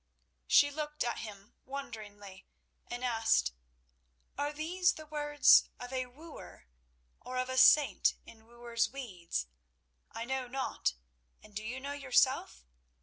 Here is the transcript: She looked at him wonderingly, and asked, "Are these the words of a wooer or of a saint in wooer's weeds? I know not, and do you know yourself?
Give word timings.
She 0.47 0.71
looked 0.71 1.03
at 1.03 1.19
him 1.19 1.53
wonderingly, 1.63 2.47
and 2.87 3.03
asked, 3.03 3.53
"Are 4.35 4.51
these 4.51 4.93
the 4.93 5.05
words 5.05 5.69
of 5.79 5.93
a 5.93 6.07
wooer 6.07 6.65
or 7.19 7.37
of 7.37 7.49
a 7.49 7.55
saint 7.59 8.15
in 8.25 8.47
wooer's 8.47 8.89
weeds? 8.91 9.45
I 10.11 10.25
know 10.25 10.47
not, 10.47 10.95
and 11.43 11.53
do 11.55 11.63
you 11.63 11.79
know 11.79 11.93
yourself? 11.93 12.65